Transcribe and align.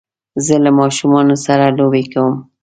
زه 0.45 0.55
له 0.63 0.71
ماشومانو 0.79 1.35
سره 1.45 1.65
لوبی 1.77 2.03
کوم 2.13 2.35